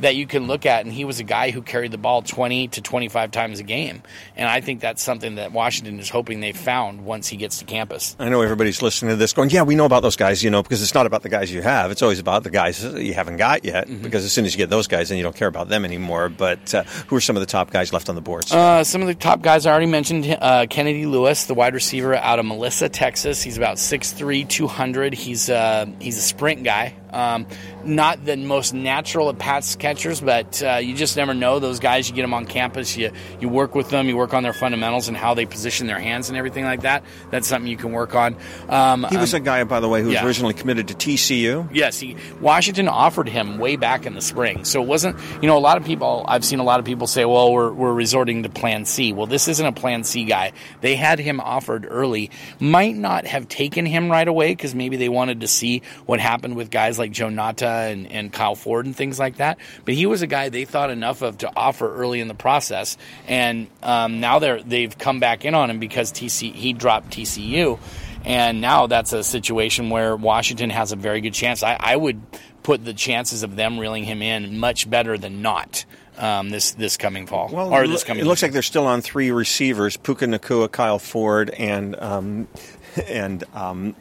that 0.00 0.16
you 0.16 0.26
can 0.26 0.46
look 0.46 0.64
at, 0.66 0.84
and 0.84 0.92
he 0.92 1.04
was 1.04 1.20
a 1.20 1.24
guy 1.24 1.50
who 1.50 1.62
carried 1.62 1.90
the 1.90 1.98
ball 1.98 2.22
20 2.22 2.68
to 2.68 2.80
25 2.82 3.30
times 3.30 3.58
a 3.60 3.62
game. 3.62 4.02
And 4.36 4.48
I 4.48 4.60
think 4.60 4.80
that's 4.80 5.02
something 5.02 5.36
that 5.36 5.52
Washington 5.52 5.98
is 5.98 6.08
hoping 6.08 6.40
they 6.40 6.52
found 6.52 7.04
once 7.04 7.28
he 7.28 7.36
gets 7.36 7.58
to 7.58 7.64
campus. 7.64 8.16
I 8.18 8.28
know 8.28 8.40
everybody's 8.42 8.80
listening 8.82 9.10
to 9.10 9.16
this 9.16 9.32
going, 9.32 9.50
yeah, 9.50 9.62
we 9.62 9.74
know 9.74 9.84
about 9.86 10.02
those 10.02 10.16
guys, 10.16 10.42
you 10.44 10.50
know, 10.50 10.62
because 10.62 10.82
it's 10.82 10.94
not 10.94 11.06
about 11.06 11.22
the 11.22 11.28
guys 11.28 11.52
you 11.52 11.62
have. 11.62 11.90
It's 11.90 12.02
always 12.02 12.18
about 12.20 12.44
the 12.44 12.50
guys 12.50 12.80
that 12.82 13.02
you 13.02 13.14
haven't 13.14 13.36
got 13.38 13.64
yet, 13.64 13.86
Mm-hmm. 13.88 14.02
because 14.02 14.24
as 14.24 14.32
soon 14.32 14.44
as 14.44 14.54
you 14.54 14.58
get 14.58 14.70
those 14.70 14.86
guys, 14.86 15.08
then 15.08 15.18
you 15.18 15.24
don't 15.24 15.36
care 15.36 15.48
about 15.48 15.68
them 15.68 15.84
anymore. 15.84 16.28
But 16.28 16.74
uh, 16.74 16.84
who 17.08 17.16
are 17.16 17.20
some 17.20 17.36
of 17.36 17.40
the 17.40 17.46
top 17.46 17.70
guys 17.70 17.92
left 17.92 18.08
on 18.08 18.14
the 18.14 18.20
boards? 18.20 18.52
Uh, 18.52 18.84
some 18.84 19.00
of 19.00 19.08
the 19.08 19.14
top 19.14 19.42
guys 19.42 19.66
I 19.66 19.70
already 19.70 19.86
mentioned 19.86 20.26
uh, 20.40 20.66
Kennedy 20.70 21.06
Lewis, 21.06 21.46
the 21.46 21.54
wide 21.54 21.74
receiver 21.74 22.14
out 22.14 22.38
of 22.38 22.44
Melissa, 22.46 22.88
Texas. 22.88 23.42
He's 23.42 23.56
about 23.56 23.76
6'3, 23.76 24.48
200. 24.48 25.14
He's, 25.14 25.50
uh, 25.50 25.86
he's 26.00 26.18
a 26.18 26.22
sprint 26.22 26.62
guy. 26.64 26.94
Um, 27.12 27.46
not 27.84 28.24
the 28.24 28.36
most 28.36 28.74
natural 28.74 29.28
of 29.28 29.38
pass 29.38 29.76
catchers, 29.76 30.20
but 30.20 30.62
uh, 30.62 30.76
you 30.76 30.94
just 30.94 31.16
never 31.16 31.34
know. 31.34 31.58
Those 31.58 31.80
guys, 31.80 32.08
you 32.08 32.14
get 32.14 32.22
them 32.22 32.34
on 32.34 32.46
campus, 32.46 32.96
you, 32.96 33.10
you 33.40 33.48
work 33.48 33.74
with 33.74 33.90
them, 33.90 34.08
you 34.08 34.16
work 34.16 34.34
on 34.34 34.42
their 34.42 34.52
fundamentals 34.52 35.08
and 35.08 35.16
how 35.16 35.34
they 35.34 35.46
position 35.46 35.86
their 35.86 35.98
hands 35.98 36.28
and 36.28 36.36
everything 36.36 36.64
like 36.64 36.82
that. 36.82 37.04
That's 37.30 37.48
something 37.48 37.70
you 37.70 37.76
can 37.76 37.92
work 37.92 38.14
on. 38.14 38.36
Um, 38.68 39.06
he 39.08 39.16
was 39.16 39.34
um, 39.34 39.42
a 39.42 39.44
guy, 39.44 39.64
by 39.64 39.80
the 39.80 39.88
way, 39.88 40.02
who 40.02 40.08
was 40.08 40.18
originally 40.18 40.54
committed 40.54 40.88
to 40.88 40.94
TCU. 40.94 41.68
Yes, 41.72 41.98
he, 41.98 42.16
Washington 42.40 42.88
offered 42.88 43.28
him 43.28 43.58
way 43.58 43.76
back 43.76 44.06
in 44.06 44.14
the 44.14 44.20
spring. 44.20 44.64
So 44.64 44.82
it 44.82 44.86
wasn't, 44.86 45.16
you 45.40 45.48
know, 45.48 45.56
a 45.56 45.60
lot 45.60 45.78
of 45.78 45.84
people, 45.84 46.24
I've 46.28 46.44
seen 46.44 46.58
a 46.58 46.64
lot 46.64 46.80
of 46.80 46.86
people 46.86 47.06
say, 47.06 47.24
well, 47.24 47.52
we're, 47.52 47.72
we're 47.72 47.92
resorting 47.92 48.42
to 48.42 48.48
plan 48.48 48.84
C. 48.84 49.12
Well, 49.12 49.26
this 49.26 49.48
isn't 49.48 49.64
a 49.64 49.72
plan 49.72 50.04
C 50.04 50.24
guy. 50.24 50.52
They 50.80 50.96
had 50.96 51.18
him 51.18 51.40
offered 51.40 51.86
early. 51.88 52.30
Might 52.60 52.96
not 52.96 53.26
have 53.26 53.48
taken 53.48 53.86
him 53.86 54.10
right 54.10 54.26
away 54.26 54.52
because 54.52 54.74
maybe 54.74 54.96
they 54.96 55.08
wanted 55.08 55.40
to 55.40 55.48
see 55.48 55.82
what 56.06 56.20
happened 56.20 56.56
with 56.56 56.70
guys 56.98 57.06
like 57.06 57.12
Joe 57.12 57.28
Ngata 57.28 57.92
and, 57.92 58.10
and 58.10 58.32
Kyle 58.32 58.54
Ford 58.54 58.86
and 58.86 58.94
things 58.94 59.18
like 59.18 59.36
that. 59.36 59.58
But 59.84 59.94
he 59.94 60.06
was 60.06 60.22
a 60.22 60.26
guy 60.26 60.48
they 60.48 60.64
thought 60.64 60.90
enough 60.90 61.22
of 61.22 61.38
to 61.38 61.52
offer 61.56 61.92
early 61.94 62.20
in 62.20 62.28
the 62.28 62.34
process. 62.34 62.96
And 63.26 63.68
um, 63.82 64.20
now 64.20 64.38
they're, 64.38 64.62
they've 64.62 64.96
come 64.96 65.20
back 65.20 65.44
in 65.44 65.54
on 65.54 65.70
him 65.70 65.78
because 65.78 66.12
TC, 66.12 66.52
he 66.52 66.72
dropped 66.72 67.10
TCU. 67.10 67.78
And 68.24 68.60
now 68.60 68.88
that's 68.88 69.12
a 69.12 69.22
situation 69.22 69.90
where 69.90 70.16
Washington 70.16 70.70
has 70.70 70.92
a 70.92 70.96
very 70.96 71.20
good 71.20 71.34
chance. 71.34 71.62
I, 71.62 71.76
I 71.78 71.96
would 71.96 72.20
put 72.62 72.84
the 72.84 72.92
chances 72.92 73.42
of 73.42 73.56
them 73.56 73.78
reeling 73.78 74.04
him 74.04 74.22
in 74.22 74.58
much 74.58 74.90
better 74.90 75.16
than 75.16 75.40
not 75.40 75.84
um, 76.18 76.50
this 76.50 76.72
this 76.72 76.96
coming 76.96 77.28
fall 77.28 77.48
Well, 77.52 77.72
or 77.72 77.84
it 77.84 77.88
this 77.88 78.02
coming. 78.02 78.24
it 78.24 78.26
looks 78.26 78.42
like 78.42 78.50
they're 78.50 78.60
still 78.60 78.88
on 78.88 79.02
three 79.02 79.30
receivers: 79.30 79.96
Puka 79.96 80.26
Nacua, 80.26 80.70
Kyle 80.70 80.98
Ford, 80.98 81.48
and 81.50 81.94
um, 81.94 82.48
and 83.06 83.44
um, 83.54 83.94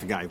the 0.00 0.06
guy 0.06 0.28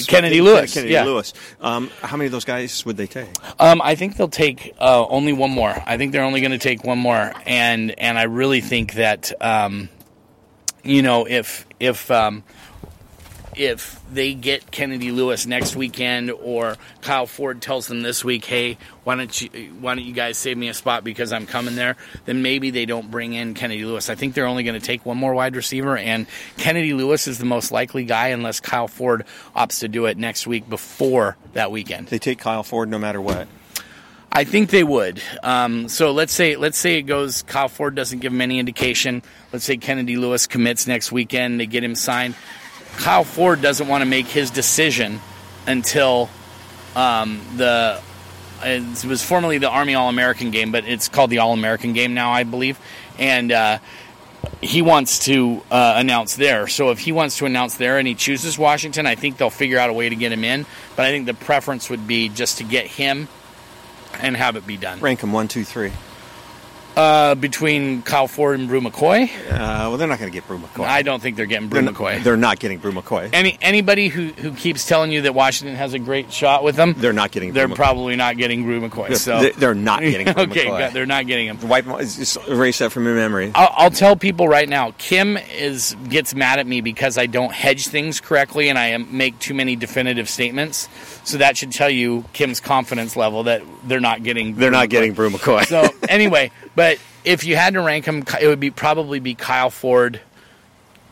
Kennedy 0.06 0.40
Lewis, 0.40 0.74
Kennedy 0.74 0.92
yeah. 0.92 1.04
Lewis. 1.04 1.32
Um, 1.60 1.90
how 2.02 2.16
many 2.16 2.26
of 2.26 2.32
those 2.32 2.44
guys 2.44 2.84
would 2.86 2.96
they 2.96 3.06
take? 3.06 3.28
Um, 3.58 3.80
I 3.82 3.94
think 3.94 4.16
they'll 4.16 4.28
take 4.28 4.74
uh, 4.78 5.06
only 5.06 5.32
one 5.32 5.50
more. 5.50 5.74
I 5.86 5.96
think 5.96 6.12
they're 6.12 6.24
only 6.24 6.40
going 6.40 6.52
to 6.52 6.58
take 6.58 6.84
one 6.84 6.98
more, 6.98 7.32
and 7.46 7.98
and 7.98 8.18
I 8.18 8.24
really 8.24 8.60
think 8.60 8.94
that 8.94 9.32
um, 9.42 9.88
you 10.82 11.02
know 11.02 11.26
if 11.26 11.66
if 11.80 12.10
um, 12.10 12.44
if 13.56 14.00
they 14.12 14.34
get 14.34 14.70
Kennedy 14.70 15.10
Lewis 15.10 15.46
next 15.46 15.76
weekend, 15.76 16.30
or 16.30 16.76
Kyle 17.00 17.26
Ford 17.26 17.60
tells 17.62 17.86
them 17.86 18.02
this 18.02 18.24
week, 18.24 18.44
hey, 18.44 18.78
why 19.04 19.16
don't 19.16 19.40
you 19.40 19.48
why 19.80 19.94
don't 19.94 20.04
you 20.04 20.12
guys 20.12 20.38
save 20.38 20.56
me 20.56 20.68
a 20.68 20.74
spot 20.74 21.04
because 21.04 21.32
I'm 21.32 21.46
coming 21.46 21.74
there? 21.74 21.96
Then 22.24 22.42
maybe 22.42 22.70
they 22.70 22.86
don't 22.86 23.10
bring 23.10 23.34
in 23.34 23.54
Kennedy 23.54 23.84
Lewis. 23.84 24.10
I 24.10 24.14
think 24.14 24.34
they're 24.34 24.46
only 24.46 24.64
going 24.64 24.78
to 24.78 24.84
take 24.84 25.04
one 25.06 25.16
more 25.16 25.34
wide 25.34 25.56
receiver, 25.56 25.96
and 25.96 26.26
Kennedy 26.56 26.94
Lewis 26.94 27.26
is 27.26 27.38
the 27.38 27.44
most 27.44 27.72
likely 27.72 28.04
guy 28.04 28.28
unless 28.28 28.60
Kyle 28.60 28.88
Ford 28.88 29.24
opts 29.54 29.80
to 29.80 29.88
do 29.88 30.06
it 30.06 30.18
next 30.18 30.46
week 30.46 30.68
before 30.68 31.36
that 31.52 31.70
weekend. 31.70 32.08
They 32.08 32.18
take 32.18 32.38
Kyle 32.38 32.62
Ford 32.62 32.88
no 32.88 32.98
matter 32.98 33.20
what. 33.20 33.48
I 34.36 34.42
think 34.42 34.70
they 34.70 34.82
would. 34.82 35.22
Um, 35.44 35.88
so 35.88 36.10
let's 36.10 36.32
say 36.32 36.56
let's 36.56 36.76
say 36.76 36.98
it 36.98 37.02
goes. 37.02 37.42
Kyle 37.42 37.68
Ford 37.68 37.94
doesn't 37.94 38.18
give 38.18 38.32
him 38.32 38.40
any 38.40 38.58
indication. 38.58 39.22
Let's 39.52 39.64
say 39.64 39.76
Kennedy 39.76 40.16
Lewis 40.16 40.48
commits 40.48 40.88
next 40.88 41.12
weekend. 41.12 41.60
They 41.60 41.66
get 41.66 41.84
him 41.84 41.94
signed. 41.94 42.34
Kyle 42.98 43.24
Ford 43.24 43.60
doesn't 43.60 43.86
want 43.86 44.02
to 44.02 44.06
make 44.06 44.26
his 44.26 44.50
decision 44.50 45.20
until 45.66 46.28
um, 46.96 47.40
the 47.56 48.00
it 48.62 49.04
was 49.04 49.22
formerly 49.22 49.58
the 49.58 49.68
Army 49.68 49.94
All 49.94 50.08
American 50.08 50.50
game, 50.50 50.72
but 50.72 50.86
it's 50.86 51.08
called 51.08 51.30
the 51.30 51.38
All 51.38 51.52
American 51.52 51.92
game 51.92 52.14
now, 52.14 52.30
I 52.30 52.44
believe. 52.44 52.80
And 53.18 53.52
uh, 53.52 53.78
he 54.60 54.82
wants 54.82 55.20
to 55.20 55.62
uh, 55.70 55.94
announce 55.96 56.36
there. 56.36 56.66
So 56.66 56.90
if 56.90 56.98
he 56.98 57.12
wants 57.12 57.38
to 57.38 57.46
announce 57.46 57.76
there 57.76 57.98
and 57.98 58.08
he 58.08 58.14
chooses 58.14 58.58
Washington, 58.58 59.06
I 59.06 59.14
think 59.14 59.36
they'll 59.36 59.50
figure 59.50 59.78
out 59.78 59.90
a 59.90 59.92
way 59.92 60.08
to 60.08 60.16
get 60.16 60.32
him 60.32 60.44
in. 60.44 60.66
But 60.96 61.06
I 61.06 61.10
think 61.10 61.26
the 61.26 61.34
preference 61.34 61.90
would 61.90 62.06
be 62.06 62.28
just 62.28 62.58
to 62.58 62.64
get 62.64 62.86
him 62.86 63.28
and 64.20 64.36
have 64.36 64.56
it 64.56 64.66
be 64.66 64.76
done. 64.76 65.00
Rank 65.00 65.20
them 65.20 65.32
one, 65.32 65.48
two, 65.48 65.64
three. 65.64 65.92
Uh, 66.96 67.34
between 67.34 68.02
Kyle 68.02 68.28
Ford 68.28 68.60
and 68.60 68.68
Bru 68.68 68.80
McCoy, 68.80 69.24
Uh, 69.50 69.56
well, 69.88 69.96
they're 69.96 70.06
not 70.06 70.20
going 70.20 70.30
to 70.30 70.32
get 70.32 70.46
Bru 70.46 70.58
McCoy. 70.58 70.84
I 70.86 71.02
don't 71.02 71.20
think 71.20 71.36
they're 71.36 71.44
getting 71.44 71.68
Bru 71.68 71.80
they're, 71.82 71.90
not, 71.90 71.94
McCoy. 72.00 72.22
they're 72.22 72.36
not 72.36 72.60
getting 72.60 72.78
Bru 72.78 72.92
McCoy. 72.92 73.30
Any 73.32 73.58
anybody 73.60 74.06
who, 74.06 74.28
who 74.28 74.52
keeps 74.52 74.86
telling 74.86 75.10
you 75.10 75.22
that 75.22 75.34
Washington 75.34 75.76
has 75.76 75.92
a 75.92 75.98
great 75.98 76.32
shot 76.32 76.62
with 76.62 76.76
them, 76.76 76.94
They're 76.96 77.12
not 77.12 77.32
getting. 77.32 77.52
they're 77.52 77.66
Bru 77.66 77.74
McCoy. 77.74 77.78
probably 77.78 78.14
not 78.16 78.36
getting 78.36 78.62
Bru 78.62 78.80
McCoy. 78.88 79.16
So 79.16 79.40
They're- 79.40 79.52
they're 79.54 79.74
not 79.74 80.00
getting 80.02 80.32
Bru 80.32 80.44
okay, 80.44 80.66
McCoy. 80.66 80.92
they're 80.92 81.04
not 81.04 81.26
getting 81.26 81.48
him. 81.48 81.68
Wipe, 81.68 81.84
just 81.98 82.36
erase 82.46 82.78
that 82.78 82.92
from 82.92 83.06
your 83.06 83.16
memory. 83.16 83.50
I'll, 83.56 83.74
I'll 83.76 83.90
tell 83.90 84.14
people 84.14 84.46
right 84.46 84.68
now. 84.68 84.92
Kim 84.96 85.36
is 85.36 85.96
gets 86.08 86.32
mad 86.32 86.60
at 86.60 86.66
me 86.68 86.80
because 86.80 87.18
I 87.18 87.26
don't 87.26 87.52
hedge 87.52 87.88
things 87.88 88.20
correctly 88.20 88.68
and 88.68 88.78
I 88.78 88.96
make 88.98 89.36
too 89.40 89.54
many 89.54 89.74
definitive 89.74 90.28
statements. 90.28 90.88
So 91.24 91.38
that 91.38 91.56
should 91.56 91.72
tell 91.72 91.90
you 91.90 92.24
Kim's 92.34 92.60
confidence 92.60 93.16
level 93.16 93.42
that 93.44 93.62
they're 93.82 93.98
not 93.98 94.22
getting. 94.22 94.54
They're 94.54 94.70
Bru 94.70 94.78
not 94.78 94.86
McCoy. 94.86 94.90
getting 94.90 95.12
Bru 95.14 95.30
McCoy. 95.30 95.64
So 95.66 95.88
anyway, 96.08 96.52
but 96.74 96.98
if 97.24 97.44
you 97.44 97.56
had 97.56 97.74
to 97.74 97.80
rank 97.80 98.04
them, 98.04 98.24
it 98.40 98.46
would 98.46 98.60
be 98.60 98.70
probably 98.70 99.20
be 99.20 99.34
Kyle 99.34 99.70
Ford, 99.70 100.20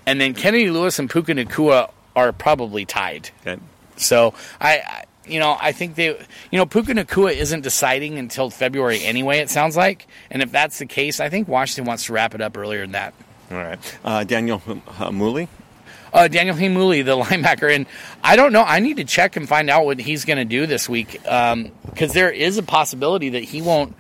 and 0.07 0.21
then 0.21 0.35
Kennedy 0.35 0.71
Lewis 0.71 0.99
and 0.99 1.09
Puka 1.09 1.35
Nacua 1.35 1.91
are 2.15 2.33
probably 2.33 2.85
tied. 2.85 3.31
Okay. 3.47 3.61
So 3.97 4.35
I, 4.61 5.05
you 5.27 5.39
know, 5.39 5.57
I 5.61 5.73
think 5.73 5.95
they, 5.95 6.09
you 6.09 6.59
know, 6.59 6.67
Puka 6.67 6.93
Nacua 6.93 7.33
isn't 7.33 7.63
deciding 7.63 8.19
until 8.19 8.51
February 8.51 9.03
anyway. 9.05 9.39
It 9.39 9.51
sounds 9.51 9.77
like, 9.77 10.07
and 10.31 10.43
if 10.43 10.51
that's 10.51 10.79
the 10.79 10.87
case, 10.87 11.21
I 11.21 11.29
think 11.29 11.49
Washington 11.49 11.87
wants 11.87 12.07
to 12.07 12.13
wrap 12.13 12.35
it 12.35 12.41
up 12.41 12.57
earlier 12.57 12.83
than 12.83 12.93
that. 12.93 13.15
All 13.51 13.59
right. 13.59 13.99
Uh, 14.05 14.25
Daniel 14.25 14.61
Heimuli. 14.61 15.49
Uh, 16.13 16.29
Daniel 16.29 16.57
Heimuli, 16.57 17.05
the 17.05 17.17
linebacker, 17.23 17.75
and 17.75 17.87
I 18.23 18.37
don't 18.37 18.53
know. 18.53 18.63
I 18.63 18.81
need 18.81 18.99
to 18.99 19.05
check 19.05 19.37
and 19.37 19.49
find 19.49 19.71
out 19.71 19.85
what 19.85 19.99
he's 19.99 20.25
going 20.25 20.39
to 20.39 20.45
do 20.45 20.67
this 20.67 20.89
week 20.89 21.13
because 21.13 21.53
um, 21.53 21.71
there 21.97 22.31
is 22.31 22.59
a 22.59 22.63
possibility 22.63 23.31
that 23.31 23.45
he 23.45 23.63
won't 23.63 23.97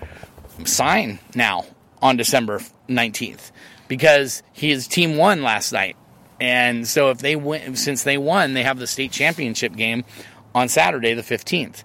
sign 0.69 1.19
now 1.35 1.65
on 2.01 2.17
December 2.17 2.61
19th 2.89 3.51
because 3.89 4.43
his 4.53 4.87
team 4.87 5.17
won 5.17 5.43
last 5.43 5.73
night. 5.73 5.97
And 6.41 6.89
so 6.89 7.11
if 7.11 7.19
they 7.19 7.37
win, 7.37 7.77
since 7.77 8.03
they 8.03 8.19
won, 8.19 8.55
they 8.55 8.63
have 8.65 8.79
the 8.79 8.87
state 8.87 9.13
championship 9.13 9.77
game 9.77 10.05
on 10.55 10.69
Saturday 10.69 11.15
the 11.15 11.23
15th. 11.23 11.85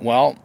Well, 0.00 0.36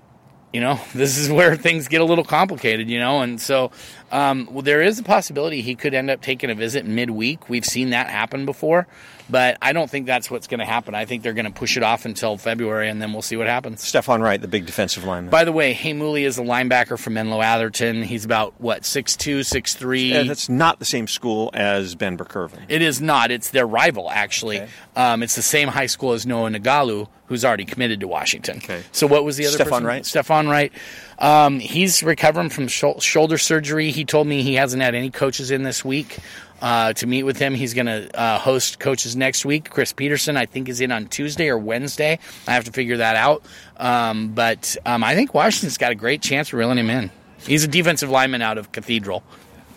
you 0.54 0.62
know, 0.62 0.80
this 0.94 1.18
is 1.18 1.30
where 1.30 1.56
things 1.56 1.88
get 1.88 2.02
a 2.02 2.06
little 2.06 2.24
complicated, 2.24 2.90
you 2.90 3.00
know, 3.00 3.22
and 3.22 3.40
so 3.42 3.72
um, 4.12 4.48
well, 4.52 4.62
there 4.62 4.82
is 4.82 5.00
a 5.00 5.04
possibility 5.04 5.62
he 5.62 5.76
could 5.76 5.94
end 5.94 6.10
up 6.10 6.22
taking 6.22 6.50
a 6.50 6.56
visit 6.56 6.86
midweek. 6.86 7.50
We've 7.50 7.66
seen 7.66 7.92
that 7.92 8.10
happen 8.10 8.46
before, 8.46 8.88
but 9.30 9.58
I 9.62 9.74
don't 9.74 9.90
think 9.90 10.06
that's 10.06 10.32
what's 10.32 10.48
going 10.48 10.60
to 10.60 10.66
happen. 10.66 10.96
I 10.96 11.06
think 11.06 11.24
they're 11.24 11.34
going 11.34 11.46
to 11.46 11.52
push 11.52 11.78
it 11.78 11.84
off 11.84 12.06
until 12.06 12.38
February, 12.38 12.90
and 12.90 13.02
then 13.02 13.14
we'll 13.14 13.22
see 13.22 13.38
what 13.38 13.48
happens. 13.48 13.84
Stephon 13.84 14.22
Wright, 14.22 14.42
the 14.42 14.48
big 14.48 14.66
defensive 14.66 15.04
lineman. 15.04 15.30
By 15.30 15.44
the 15.44 15.52
way, 15.52 15.74
Heimuli 15.74 16.22
is 16.22 16.38
a 16.38 16.44
linebacker 16.44 17.00
from 17.00 17.14
Menlo 17.14 17.42
Atherton. 17.42 18.04
He's 18.04 18.26
about 18.26 18.54
what 18.60 18.86
six 18.86 19.16
two, 19.16 19.44
six 19.44 19.76
three. 19.76 20.12
Yeah, 20.14 20.24
that's 20.24 20.50
not 20.50 20.80
the 20.80 20.86
same 20.86 21.08
school 21.08 21.52
as 21.54 21.96
Ben 21.96 22.16
Burr-Kirven. 22.16 22.60
It 22.68 22.82
is 22.82 23.02
not. 23.02 23.32
It's 23.32 23.52
their 23.52 23.68
rival, 23.68 24.10
actually. 24.10 24.62
Okay. 24.62 24.70
Um, 24.96 25.24
it's 25.24 25.36
the 25.36 25.42
same 25.42 25.68
high 25.68 25.86
school 25.86 26.14
as 26.14 26.26
Noah 26.26 26.50
Nagalu, 26.50 27.08
who's 27.28 27.46
already 27.46 27.66
committed 27.66 28.00
to 28.02 28.08
Washington. 28.08 28.58
Okay. 28.58 28.84
So 28.92 29.08
what 29.08 29.24
was 29.24 29.38
the 29.38 29.46
other? 29.48 29.58
Stephon 29.58 29.70
person? 29.70 29.86
Wright. 29.86 30.04
Stephon 30.04 30.50
Wright. 30.50 30.74
Um, 31.20 31.60
he's 31.60 32.02
recovering 32.02 32.50
from 32.50 32.68
sh- 32.68 32.84
shoulder 33.00 33.38
surgery. 33.38 33.92
He 33.92 34.06
told 34.06 34.28
me 34.28 34.42
he 34.42 34.56
hasn't 34.56 34.82
had 34.82 34.96
any 34.96 35.10
coaches 35.12 35.52
in 35.52 35.64
this 35.64 35.84
week 35.86 36.18
uh, 36.62 36.94
to 36.94 37.08
meet 37.08 37.24
with 37.24 37.38
him. 37.38 37.54
He's 37.54 37.74
going 37.74 37.86
to 37.86 38.20
uh, 38.20 38.40
host 38.40 38.80
coaches 38.80 39.16
next 39.16 39.46
week. 39.46 39.70
Chris 39.70 39.94
Petersen, 39.94 40.38
I 40.38 40.46
think, 40.46 40.70
is 40.70 40.82
in 40.82 40.92
on 40.92 41.08
Tuesday 41.08 41.50
or 41.50 41.58
Wednesday. 41.58 42.20
I 42.48 42.52
have 42.52 42.66
to 42.66 42.72
figure 42.72 42.98
that 42.98 43.16
out. 43.16 43.44
Um, 43.78 44.30
but 44.30 44.76
um, 44.86 45.04
I 45.04 45.16
think 45.16 45.34
Washington's 45.34 45.78
got 45.78 45.92
a 45.92 45.96
great 45.96 46.22
chance 46.22 46.50
of 46.50 46.60
reeling 46.60 46.78
him 46.78 46.90
in. 46.90 47.12
He's 47.40 47.64
a 47.64 47.68
defensive 47.68 48.10
lineman 48.10 48.42
out 48.42 48.58
of 48.58 48.72
Cathedral. 48.72 49.24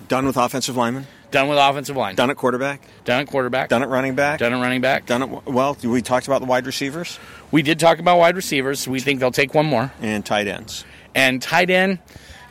Done 0.08 0.26
with 0.26 0.36
offensive 0.36 0.76
lineman? 0.76 1.06
Done 1.30 1.48
with 1.48 1.56
offensive 1.58 1.96
line. 1.96 2.14
Done 2.14 2.28
at 2.28 2.36
quarterback? 2.36 2.82
Done 3.04 3.22
at 3.22 3.26
quarterback. 3.26 3.70
Done 3.70 3.82
at 3.82 3.88
running 3.88 4.14
back? 4.14 4.38
Done 4.40 4.52
at 4.52 4.60
running 4.60 4.82
back. 4.82 5.06
Done 5.06 5.22
at, 5.22 5.46
well, 5.46 5.78
we 5.82 6.02
talked 6.02 6.26
about 6.26 6.40
the 6.40 6.46
wide 6.46 6.66
receivers? 6.66 7.18
We 7.50 7.62
did 7.62 7.80
talk 7.80 7.98
about 7.98 8.18
wide 8.18 8.36
receivers. 8.36 8.86
We 8.86 9.00
think 9.00 9.20
they'll 9.20 9.30
take 9.30 9.54
one 9.54 9.64
more. 9.64 9.90
And 10.02 10.26
tight 10.26 10.46
ends. 10.46 10.84
And 11.14 11.40
tight 11.40 11.70
end, 11.70 12.00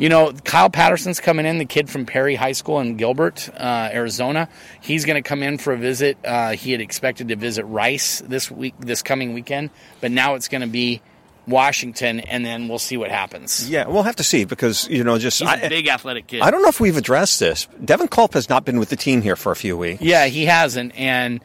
you 0.01 0.09
know, 0.09 0.33
Kyle 0.33 0.71
Patterson's 0.71 1.19
coming 1.19 1.45
in, 1.45 1.59
the 1.59 1.65
kid 1.65 1.87
from 1.87 2.07
Perry 2.07 2.33
High 2.33 2.53
School 2.53 2.79
in 2.79 2.97
Gilbert, 2.97 3.47
uh, 3.55 3.89
Arizona. 3.93 4.49
He's 4.81 5.05
going 5.05 5.21
to 5.21 5.27
come 5.27 5.43
in 5.43 5.59
for 5.59 5.73
a 5.73 5.77
visit. 5.77 6.17
Uh, 6.25 6.53
he 6.53 6.71
had 6.71 6.81
expected 6.81 7.27
to 7.27 7.35
visit 7.35 7.65
Rice 7.65 8.19
this 8.21 8.49
week, 8.49 8.73
this 8.79 9.03
coming 9.03 9.35
weekend, 9.35 9.69
but 9.99 10.09
now 10.09 10.33
it's 10.33 10.47
going 10.47 10.61
to 10.61 10.67
be 10.67 11.03
Washington, 11.47 12.19
and 12.19 12.43
then 12.43 12.67
we'll 12.67 12.79
see 12.79 12.97
what 12.97 13.11
happens. 13.11 13.69
Yeah, 13.69 13.87
we'll 13.87 14.01
have 14.01 14.15
to 14.15 14.23
see 14.23 14.43
because 14.43 14.89
you 14.89 15.03
know, 15.03 15.19
just 15.19 15.37
He's 15.37 15.47
a 15.47 15.69
big 15.69 15.87
athletic 15.87 16.25
kid. 16.25 16.41
I 16.41 16.49
don't 16.49 16.63
know 16.63 16.69
if 16.69 16.79
we've 16.79 16.97
addressed 16.97 17.39
this. 17.39 17.67
Devin 17.85 18.07
Culp 18.07 18.33
has 18.33 18.49
not 18.49 18.65
been 18.65 18.79
with 18.79 18.89
the 18.89 18.95
team 18.95 19.21
here 19.21 19.35
for 19.35 19.51
a 19.51 19.55
few 19.55 19.77
weeks. 19.77 20.01
Yeah, 20.01 20.25
he 20.25 20.45
hasn't, 20.45 20.97
and 20.97 21.41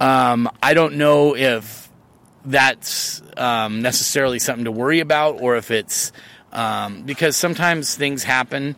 um, 0.00 0.50
I 0.60 0.74
don't 0.74 0.96
know 0.96 1.36
if 1.36 1.88
that's 2.44 3.22
um, 3.36 3.82
necessarily 3.82 4.40
something 4.40 4.64
to 4.64 4.72
worry 4.72 4.98
about 4.98 5.40
or 5.40 5.56
if 5.56 5.70
it's 5.70 6.10
um, 6.52 7.02
because 7.02 7.36
sometimes 7.36 7.94
things 7.94 8.22
happen 8.22 8.76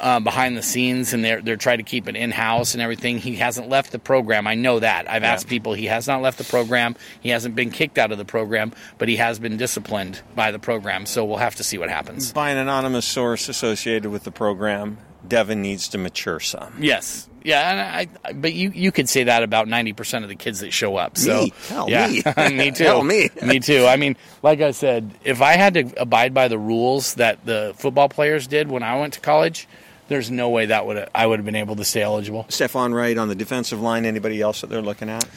uh, 0.00 0.20
behind 0.20 0.56
the 0.56 0.62
scenes 0.62 1.12
and 1.12 1.24
they're 1.24 1.40
they're 1.40 1.56
trying 1.56 1.78
to 1.78 1.84
keep 1.84 2.08
it 2.08 2.16
in 2.16 2.30
house 2.30 2.74
and 2.74 2.82
everything. 2.82 3.18
He 3.18 3.36
hasn't 3.36 3.68
left 3.68 3.92
the 3.92 3.98
program. 3.98 4.46
I 4.46 4.54
know 4.54 4.80
that. 4.80 5.10
I've 5.10 5.22
yeah. 5.22 5.32
asked 5.32 5.48
people. 5.48 5.74
He 5.74 5.86
has 5.86 6.08
not 6.08 6.20
left 6.20 6.38
the 6.38 6.44
program. 6.44 6.96
He 7.20 7.28
hasn't 7.30 7.54
been 7.54 7.70
kicked 7.70 7.98
out 7.98 8.12
of 8.12 8.18
the 8.18 8.24
program, 8.24 8.72
but 8.98 9.08
he 9.08 9.16
has 9.16 9.38
been 9.38 9.56
disciplined 9.56 10.20
by 10.34 10.50
the 10.50 10.58
program. 10.58 11.06
So 11.06 11.24
we'll 11.24 11.38
have 11.38 11.54
to 11.56 11.64
see 11.64 11.78
what 11.78 11.90
happens. 11.90 12.32
By 12.32 12.50
an 12.50 12.58
anonymous 12.58 13.06
source 13.06 13.48
associated 13.48 14.10
with 14.10 14.24
the 14.24 14.32
program, 14.32 14.98
Devin 15.26 15.62
needs 15.62 15.88
to 15.88 15.98
mature 15.98 16.40
some. 16.40 16.74
Yes. 16.80 17.28
Yeah, 17.42 18.06
I, 18.24 18.32
but 18.32 18.54
you, 18.54 18.70
you 18.70 18.90
could 18.90 19.06
say 19.06 19.24
that 19.24 19.42
about 19.42 19.68
ninety 19.68 19.92
percent 19.92 20.24
of 20.24 20.30
the 20.30 20.34
kids 20.34 20.60
that 20.60 20.72
show 20.72 20.96
up. 20.96 21.18
So 21.18 21.42
me, 21.42 21.52
Hell, 21.68 21.90
yeah, 21.90 22.06
me, 22.08 22.22
me 22.56 22.70
too. 22.72 22.84
Hell, 22.84 23.02
me, 23.02 23.28
me 23.42 23.60
too. 23.60 23.84
I 23.84 23.96
mean, 23.96 24.16
like 24.42 24.62
I 24.62 24.70
said, 24.70 25.10
if 25.24 25.42
I 25.42 25.52
had 25.52 25.74
to 25.74 25.92
abide 26.00 26.32
by 26.32 26.48
the 26.48 26.58
rules 26.58 27.14
that 27.16 27.44
the 27.44 27.74
football 27.76 28.08
players 28.08 28.46
did 28.46 28.70
when 28.70 28.82
I 28.82 28.98
went 28.98 29.12
to 29.14 29.20
college, 29.20 29.68
there's 30.08 30.30
no 30.30 30.48
way 30.48 30.66
that 30.66 30.86
would 30.86 31.06
I 31.14 31.26
would 31.26 31.38
have 31.38 31.44
been 31.44 31.54
able 31.54 31.76
to 31.76 31.84
stay 31.84 32.00
eligible. 32.00 32.44
Stephon 32.44 32.94
Wright 32.94 33.18
on 33.18 33.28
the 33.28 33.34
defensive 33.34 33.78
line. 33.80 34.06
Anybody 34.06 34.40
else 34.40 34.62
that 34.62 34.70
they're 34.70 34.80
looking 34.80 35.10
at? 35.10 35.28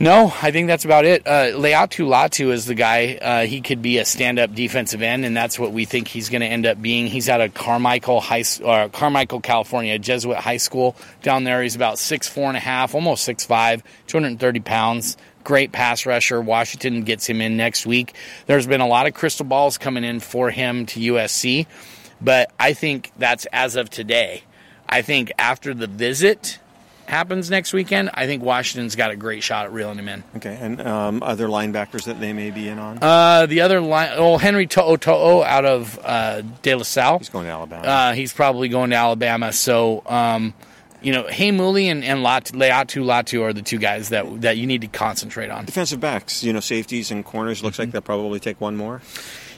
No, 0.00 0.32
I 0.42 0.52
think 0.52 0.68
that's 0.68 0.84
about 0.84 1.04
it. 1.06 1.26
Uh, 1.26 1.46
Laiatu 1.56 2.06
Latu 2.06 2.52
is 2.52 2.66
the 2.66 2.76
guy. 2.76 3.18
Uh, 3.20 3.46
he 3.46 3.60
could 3.60 3.82
be 3.82 3.98
a 3.98 4.04
stand-up 4.04 4.54
defensive 4.54 5.02
end, 5.02 5.24
and 5.24 5.36
that's 5.36 5.58
what 5.58 5.72
we 5.72 5.86
think 5.86 6.06
he's 6.06 6.28
going 6.28 6.42
to 6.42 6.46
end 6.46 6.66
up 6.66 6.80
being. 6.80 7.08
He's 7.08 7.28
out 7.28 7.40
of 7.40 7.52
Carmichael 7.52 8.20
High, 8.20 8.44
uh, 8.64 8.88
Carmichael, 8.90 9.40
California, 9.40 9.98
Jesuit 9.98 10.36
High 10.36 10.58
School 10.58 10.94
down 11.22 11.42
there. 11.42 11.62
He's 11.62 11.74
about 11.74 11.98
six 11.98 12.28
four 12.28 12.46
and 12.46 12.56
a 12.56 12.60
half, 12.60 12.94
almost 12.94 13.24
six 13.24 13.44
five, 13.44 13.82
230 14.06 14.60
pounds. 14.60 15.16
Great 15.42 15.72
pass 15.72 16.06
rusher. 16.06 16.40
Washington 16.40 17.02
gets 17.02 17.26
him 17.26 17.40
in 17.40 17.56
next 17.56 17.84
week. 17.84 18.14
There's 18.46 18.68
been 18.68 18.80
a 18.80 18.86
lot 18.86 19.08
of 19.08 19.14
crystal 19.14 19.46
balls 19.46 19.78
coming 19.78 20.04
in 20.04 20.20
for 20.20 20.50
him 20.50 20.86
to 20.86 21.00
USC, 21.00 21.66
but 22.20 22.52
I 22.60 22.72
think 22.72 23.10
that's 23.18 23.46
as 23.46 23.74
of 23.74 23.90
today. 23.90 24.44
I 24.88 25.02
think 25.02 25.32
after 25.38 25.74
the 25.74 25.88
visit 25.88 26.60
happens 27.08 27.50
next 27.50 27.72
weekend, 27.72 28.10
I 28.14 28.26
think 28.26 28.42
Washington's 28.42 28.94
got 28.94 29.10
a 29.10 29.16
great 29.16 29.42
shot 29.42 29.66
at 29.66 29.72
reeling 29.72 29.98
him 29.98 30.08
in. 30.08 30.24
Okay, 30.36 30.56
and 30.60 30.80
um, 30.80 31.22
other 31.22 31.48
linebackers 31.48 32.04
that 32.04 32.20
they 32.20 32.32
may 32.32 32.50
be 32.50 32.68
in 32.68 32.78
on? 32.78 32.98
Uh, 33.00 33.46
the 33.46 33.62
other 33.62 33.80
line, 33.80 34.10
oh, 34.14 34.36
Henry 34.36 34.66
To'o 34.66 35.42
out 35.42 35.64
of 35.64 35.98
uh, 36.04 36.42
De 36.62 36.74
La 36.74 36.82
Salle. 36.82 37.18
He's 37.18 37.28
going 37.28 37.46
to 37.46 37.52
Alabama. 37.52 37.86
Uh, 37.86 38.12
he's 38.12 38.32
probably 38.32 38.68
going 38.68 38.90
to 38.90 38.96
Alabama. 38.96 39.52
So, 39.52 40.02
um, 40.06 40.54
you 41.00 41.12
know, 41.12 41.24
Heimuli 41.24 41.84
and, 41.84 42.04
and 42.04 42.20
Latu, 42.20 42.52
Laiatu 42.52 43.04
Latu 43.04 43.42
are 43.42 43.52
the 43.52 43.62
two 43.62 43.78
guys 43.78 44.08
that 44.10 44.42
that 44.42 44.56
you 44.56 44.66
need 44.66 44.80
to 44.80 44.88
concentrate 44.88 45.50
on. 45.50 45.64
Defensive 45.64 46.00
backs, 46.00 46.42
you 46.42 46.52
know, 46.52 46.60
safeties 46.60 47.10
and 47.10 47.24
corners. 47.24 47.62
Looks 47.62 47.74
mm-hmm. 47.74 47.82
like 47.82 47.92
they'll 47.92 48.02
probably 48.02 48.40
take 48.40 48.60
one 48.60 48.76
more. 48.76 49.00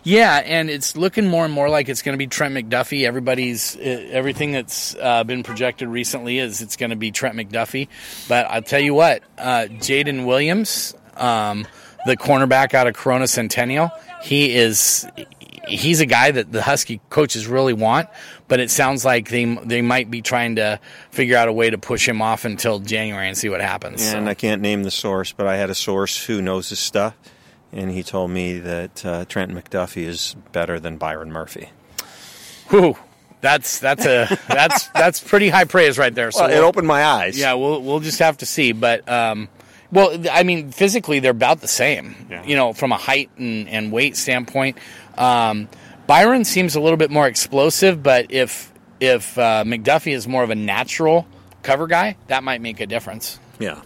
Yeah, 0.02 0.36
and 0.36 0.70
it's 0.70 0.96
looking 0.96 1.28
more 1.28 1.44
and 1.44 1.52
more 1.52 1.68
like 1.68 1.88
it's 1.88 2.02
going 2.02 2.14
to 2.14 2.18
be 2.18 2.26
Trent 2.26 2.54
McDuffie. 2.54 3.06
Everybody's 3.06 3.76
uh, 3.76 3.80
everything 4.10 4.52
that's 4.52 4.94
uh, 4.96 5.24
been 5.24 5.42
projected 5.42 5.88
recently 5.88 6.38
is 6.38 6.62
it's 6.62 6.76
going 6.76 6.90
to 6.90 6.96
be 6.96 7.10
Trent 7.10 7.36
McDuffie. 7.36 7.88
But 8.28 8.46
I'll 8.46 8.62
tell 8.62 8.80
you 8.80 8.94
what, 8.94 9.22
uh, 9.38 9.66
Jaden 9.70 10.26
Williams, 10.26 10.94
um, 11.16 11.66
the 12.06 12.16
cornerback 12.16 12.72
out 12.74 12.86
of 12.86 12.94
Corona 12.94 13.26
Centennial, 13.26 13.90
he 14.22 14.54
is 14.54 15.06
he's 15.68 16.00
a 16.00 16.06
guy 16.06 16.30
that 16.30 16.50
the 16.50 16.62
Husky 16.62 17.00
coaches 17.10 17.46
really 17.46 17.74
want. 17.74 18.08
But 18.48 18.60
it 18.60 18.70
sounds 18.70 19.04
like 19.04 19.28
they 19.28 19.44
they 19.44 19.82
might 19.82 20.10
be 20.10 20.22
trying 20.22 20.56
to 20.56 20.80
figure 21.10 21.36
out 21.36 21.48
a 21.48 21.52
way 21.52 21.68
to 21.68 21.78
push 21.78 22.08
him 22.08 22.22
off 22.22 22.46
until 22.46 22.78
January 22.78 23.28
and 23.28 23.36
see 23.36 23.50
what 23.50 23.60
happens. 23.60 24.02
And 24.12 24.26
so. 24.26 24.30
I 24.30 24.34
can't 24.34 24.62
name 24.62 24.82
the 24.82 24.90
source, 24.90 25.32
but 25.32 25.46
I 25.46 25.56
had 25.56 25.68
a 25.68 25.74
source 25.74 26.24
who 26.24 26.40
knows 26.40 26.70
his 26.70 26.78
stuff 26.78 27.14
and 27.72 27.90
he 27.90 28.02
told 28.02 28.30
me 28.30 28.58
that 28.58 29.04
uh, 29.04 29.24
Trent 29.26 29.52
McDuffie 29.52 30.04
is 30.04 30.34
better 30.52 30.80
than 30.80 30.96
Byron 30.96 31.32
Murphy. 31.32 31.70
Whew. 32.68 32.96
That's 33.40 33.78
that's 33.78 34.04
a 34.04 34.38
that's 34.48 34.88
that's 34.88 35.20
pretty 35.20 35.48
high 35.48 35.64
praise 35.64 35.98
right 35.98 36.14
there. 36.14 36.30
So 36.30 36.42
well, 36.42 36.50
it 36.50 36.58
opened 36.58 36.86
my 36.86 37.04
eyes. 37.04 37.38
Yeah, 37.38 37.54
we'll 37.54 37.82
we'll 37.82 38.00
just 38.00 38.18
have 38.18 38.38
to 38.38 38.46
see. 38.46 38.72
But 38.72 39.08
um, 39.08 39.48
well, 39.90 40.16
I 40.30 40.42
mean, 40.42 40.70
physically 40.72 41.20
they're 41.20 41.30
about 41.30 41.60
the 41.60 41.68
same. 41.68 42.14
Yeah. 42.30 42.44
You 42.44 42.56
know, 42.56 42.72
from 42.72 42.92
a 42.92 42.96
height 42.96 43.30
and, 43.38 43.68
and 43.68 43.92
weight 43.92 44.16
standpoint, 44.16 44.78
um, 45.16 45.68
Byron 46.06 46.44
seems 46.44 46.74
a 46.74 46.80
little 46.80 46.98
bit 46.98 47.10
more 47.10 47.26
explosive. 47.26 48.02
But 48.02 48.30
if 48.30 48.72
if 49.00 49.38
uh, 49.38 49.64
McDuffie 49.66 50.12
is 50.12 50.28
more 50.28 50.42
of 50.42 50.50
a 50.50 50.54
natural 50.54 51.26
cover 51.62 51.86
guy, 51.86 52.16
that 52.26 52.44
might 52.44 52.60
make 52.60 52.80
a 52.80 52.86
difference. 52.86 53.38
Yeah. 53.58 53.80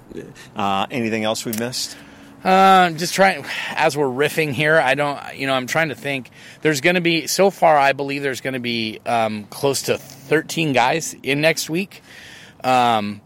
Uh, 0.54 0.86
anything 0.90 1.24
else 1.24 1.44
we 1.44 1.52
missed? 1.52 1.96
Uh, 2.44 2.90
just 2.90 3.14
trying 3.14 3.42
as 3.70 3.96
we're 3.96 4.04
riffing 4.06 4.52
here. 4.52 4.78
I 4.78 4.94
don't, 4.94 5.18
you 5.34 5.46
know, 5.46 5.54
I'm 5.54 5.66
trying 5.66 5.88
to 5.88 5.94
think. 5.94 6.30
There's 6.60 6.82
going 6.82 6.96
to 6.96 7.00
be 7.00 7.26
so 7.26 7.50
far. 7.50 7.78
I 7.78 7.94
believe 7.94 8.22
there's 8.22 8.42
going 8.42 8.52
to 8.52 8.60
be 8.60 9.00
um, 9.06 9.44
close 9.44 9.82
to 9.82 9.96
13 9.96 10.74
guys 10.74 11.16
in 11.22 11.40
next 11.40 11.70
week. 11.70 12.02
Um, 12.62 13.22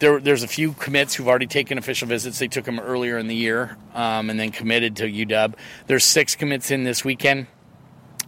there, 0.00 0.20
there's 0.20 0.42
a 0.42 0.48
few 0.48 0.72
commits 0.72 1.14
who've 1.14 1.28
already 1.28 1.46
taken 1.46 1.78
official 1.78 2.08
visits. 2.08 2.40
They 2.40 2.48
took 2.48 2.64
them 2.64 2.80
earlier 2.80 3.18
in 3.18 3.28
the 3.28 3.36
year 3.36 3.76
um, 3.94 4.30
and 4.30 4.38
then 4.38 4.50
committed 4.50 4.96
to 4.96 5.04
UW. 5.04 5.54
There's 5.86 6.04
six 6.04 6.34
commits 6.34 6.72
in 6.72 6.82
this 6.82 7.04
weekend. 7.04 7.46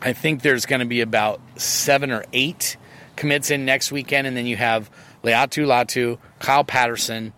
I 0.00 0.12
think 0.12 0.42
there's 0.42 0.66
going 0.66 0.80
to 0.80 0.86
be 0.86 1.00
about 1.00 1.40
seven 1.56 2.12
or 2.12 2.24
eight 2.32 2.76
commits 3.16 3.50
in 3.50 3.64
next 3.64 3.90
weekend, 3.90 4.28
and 4.28 4.36
then 4.36 4.46
you 4.46 4.56
have 4.56 4.88
Laiatu 5.24 5.66
Latu, 5.66 6.18
Kyle 6.38 6.62
Patterson, 6.62 7.32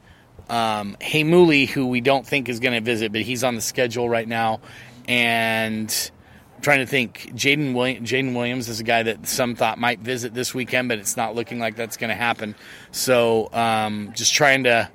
um, 0.50 0.96
Heimuli, 1.00 1.68
who 1.68 1.86
we 1.86 2.00
don't 2.00 2.26
think 2.26 2.48
is 2.48 2.60
going 2.60 2.74
to 2.74 2.80
visit, 2.80 3.12
but 3.12 3.22
he's 3.22 3.44
on 3.44 3.54
the 3.54 3.60
schedule 3.60 4.08
right 4.08 4.28
now. 4.28 4.60
And 5.08 6.10
I'm 6.56 6.62
trying 6.62 6.80
to 6.80 6.86
think, 6.86 7.30
Jaden 7.34 7.74
Williams, 7.74 8.10
Jaden 8.10 8.34
Williams 8.34 8.68
is 8.68 8.80
a 8.80 8.84
guy 8.84 9.02
that 9.04 9.26
some 9.26 9.54
thought 9.54 9.78
might 9.78 10.00
visit 10.00 10.34
this 10.34 10.54
weekend, 10.54 10.88
but 10.88 10.98
it's 10.98 11.16
not 11.16 11.34
looking 11.34 11.58
like 11.58 11.76
that's 11.76 11.96
going 11.96 12.10
to 12.10 12.16
happen. 12.16 12.54
So 12.92 13.48
um, 13.52 14.12
just 14.14 14.34
trying 14.34 14.64
to 14.64 14.90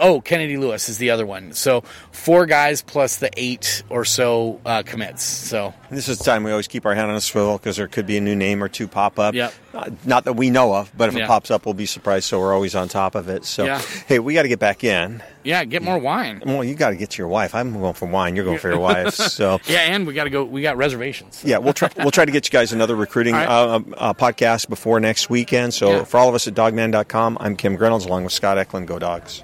Oh, 0.00 0.20
Kennedy 0.20 0.56
Lewis 0.56 0.88
is 0.88 0.98
the 0.98 1.10
other 1.10 1.26
one. 1.26 1.52
So 1.52 1.82
four 2.12 2.46
guys 2.46 2.82
plus 2.82 3.16
the 3.16 3.30
eight 3.36 3.82
or 3.88 4.04
so 4.04 4.60
uh, 4.64 4.82
commits. 4.84 5.22
So 5.22 5.74
this 5.90 6.08
is 6.08 6.18
the 6.18 6.24
time 6.24 6.44
we 6.44 6.50
always 6.50 6.68
keep 6.68 6.86
our 6.86 6.94
hand 6.94 7.10
on 7.10 7.16
a 7.16 7.20
swivel 7.20 7.58
because 7.58 7.76
there 7.76 7.88
could 7.88 8.06
be 8.06 8.16
a 8.16 8.20
new 8.20 8.34
name 8.36 8.62
or 8.62 8.68
two 8.68 8.88
pop 8.88 9.18
up. 9.18 9.34
Yep. 9.34 9.54
Uh, 9.74 9.90
not 10.04 10.24
that 10.24 10.34
we 10.34 10.50
know 10.50 10.74
of, 10.74 10.92
but 10.96 11.08
if 11.08 11.14
Yeah. 11.16 11.24
it 11.24 11.28
pops 11.28 11.50
up, 11.50 11.64
we'll 11.64 11.72
be 11.74 11.86
surprised. 11.86 12.26
So 12.26 12.38
we're 12.38 12.52
always 12.54 12.74
on 12.74 12.88
top 12.88 13.14
of 13.14 13.28
it. 13.30 13.44
So 13.46 13.64
Yeah. 13.64 13.80
hey, 14.06 14.18
we 14.18 14.34
got 14.34 14.42
to 14.42 14.48
get 14.48 14.58
back 14.58 14.84
in. 14.84 15.22
yeah, 15.44 15.64
get 15.64 15.82
more 15.82 15.98
wine. 15.98 16.42
Well, 16.44 16.62
you 16.62 16.74
got 16.74 16.90
to 16.90 16.96
get 16.96 17.10
to 17.10 17.18
your 17.18 17.28
wife. 17.28 17.54
I'm 17.54 17.72
going 17.72 17.94
for 17.94 18.06
wine. 18.06 18.36
You're 18.36 18.44
going 18.44 18.58
for 18.58 18.68
your 18.70 18.78
wife. 18.80 19.14
So 19.32 19.60
Yeah, 19.66 19.80
and 19.80 20.06
we 20.06 20.12
got 20.12 20.24
to 20.24 20.30
go. 20.30 20.44
We 20.44 20.60
got 20.62 20.76
reservations. 20.76 21.42
yeah, 21.44 21.56
we'll 21.58 21.72
try. 21.72 21.88
We'll 21.96 22.10
try 22.10 22.24
to 22.26 22.32
get 22.32 22.46
you 22.46 22.50
guys 22.52 22.72
another 22.72 22.94
recruiting 22.94 23.34
right. 23.34 23.48
uh, 23.48 23.80
uh, 23.96 24.12
podcast 24.14 24.68
before 24.68 25.00
next 25.00 25.30
weekend. 25.30 25.72
So 25.72 25.90
Yeah. 25.90 26.04
for 26.04 26.18
all 26.18 26.28
of 26.28 26.34
us 26.34 26.46
at 26.46 26.54
Dawgman.com, 26.54 27.38
I'm 27.40 27.56
Kim 27.56 27.76
Grinolds 27.76 28.04
along 28.04 28.24
with 28.24 28.32
Scott 28.34 28.58
Eklund. 28.58 28.86
Go 28.88 28.98
Dogs. 28.98 29.42